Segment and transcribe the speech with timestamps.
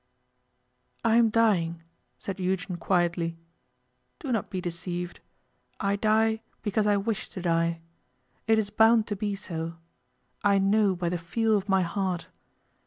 [1.05, 1.83] 'I am dying,'
[2.17, 3.37] said Eugen quietly.
[4.17, 5.19] 'Do not be deceived.
[5.79, 7.81] I die because I wish to die.
[8.47, 9.75] It is bound to be so.
[10.43, 12.29] I know by the feel of my heart.